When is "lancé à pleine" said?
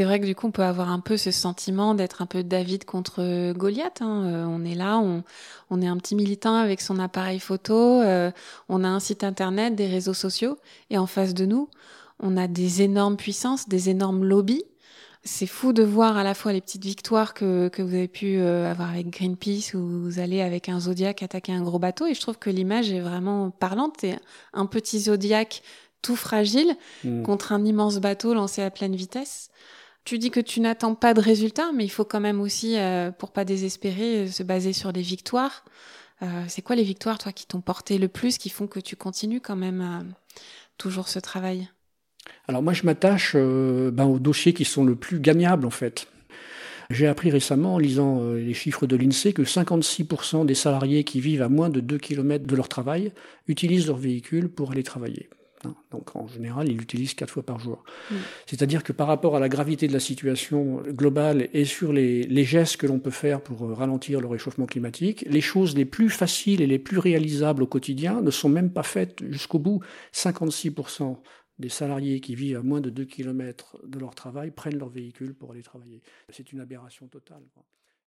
28.32-28.96